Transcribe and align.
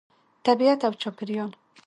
طبیعت 0.45 0.79
او 0.87 0.93
چاپیریال 1.01 1.51